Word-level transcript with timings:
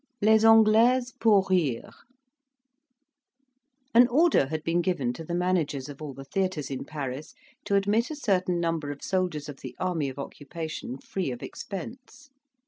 LES 0.19 0.43
ANGLAISES 0.43 1.13
POUR 1.19 1.45
RIRE 1.47 1.91
An 3.93 4.07
order 4.07 4.47
had 4.47 4.63
been 4.63 4.81
given 4.81 5.13
to 5.13 5.23
the 5.23 5.35
managers 5.35 5.89
of 5.89 6.01
all 6.01 6.11
the 6.15 6.23
theatres 6.23 6.71
in 6.71 6.85
Paris 6.85 7.35
to 7.65 7.75
admit 7.75 8.09
a 8.09 8.15
certain 8.15 8.59
number 8.59 8.89
of 8.89 9.03
soldiers 9.03 9.47
of 9.47 9.57
the 9.57 9.75
army 9.79 10.09
of 10.09 10.17
occupation, 10.17 10.97
free 10.97 11.29
of 11.29 11.43
expense. 11.43 12.31